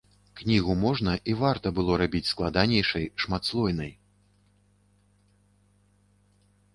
Кнігу 0.39 0.75
можна 0.83 1.11
і 1.33 1.33
варта 1.41 1.67
было 1.79 1.97
рабіць 2.01 2.29
складанейшай, 2.29 3.05
шматслойнай. 3.25 3.91